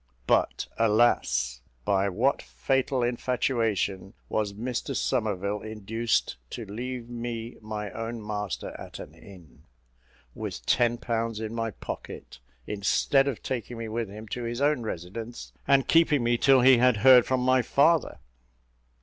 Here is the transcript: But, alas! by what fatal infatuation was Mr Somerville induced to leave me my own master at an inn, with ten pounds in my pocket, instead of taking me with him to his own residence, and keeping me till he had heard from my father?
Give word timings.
But, 0.25 0.65
alas! 0.79 1.61
by 1.85 2.09
what 2.09 2.41
fatal 2.41 3.03
infatuation 3.03 4.15
was 4.29 4.51
Mr 4.51 4.95
Somerville 4.95 5.61
induced 5.61 6.37
to 6.49 6.65
leave 6.65 7.07
me 7.07 7.57
my 7.61 7.91
own 7.91 8.19
master 8.25 8.69
at 8.81 8.97
an 8.97 9.13
inn, 9.13 9.61
with 10.33 10.65
ten 10.65 10.97
pounds 10.97 11.39
in 11.39 11.53
my 11.53 11.69
pocket, 11.69 12.39
instead 12.65 13.27
of 13.27 13.43
taking 13.43 13.77
me 13.77 13.87
with 13.87 14.09
him 14.09 14.27
to 14.29 14.41
his 14.41 14.59
own 14.59 14.81
residence, 14.81 15.53
and 15.67 15.87
keeping 15.87 16.23
me 16.23 16.35
till 16.35 16.61
he 16.61 16.79
had 16.79 16.97
heard 17.05 17.27
from 17.27 17.41
my 17.41 17.61
father? 17.61 18.17